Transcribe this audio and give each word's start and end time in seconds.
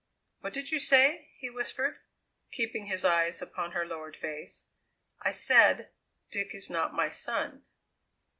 "What 0.39 0.53
did 0.53 0.71
you 0.71 0.79
say?" 0.79 1.29
he 1.37 1.51
whispered, 1.51 1.99
keeping 2.51 2.87
his 2.87 3.05
eyes 3.05 3.39
upon 3.39 3.73
her 3.73 3.85
lowered 3.85 4.17
face. 4.17 4.65
"I 5.21 5.31
said 5.31 5.91
Dick 6.31 6.55
is 6.55 6.71
not 6.71 6.95
my 6.95 7.11
son." 7.11 7.65